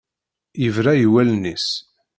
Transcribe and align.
Yebra 0.63 0.91
i 0.97 1.07
wallen-is. 1.11 1.67